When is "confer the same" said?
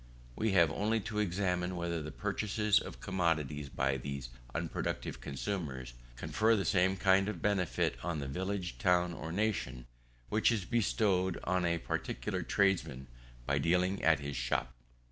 6.15-6.97